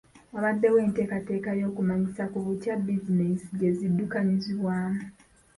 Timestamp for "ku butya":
2.31-2.73